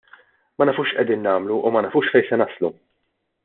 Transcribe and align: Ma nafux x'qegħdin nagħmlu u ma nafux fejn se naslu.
Ma 0.61 0.65
nafux 0.69 0.87
x'qegħdin 0.93 1.21
nagħmlu 1.27 1.59
u 1.67 1.71
ma 1.75 1.85
nafux 1.87 2.13
fejn 2.15 2.29
se 2.31 2.41
naslu. 2.45 2.77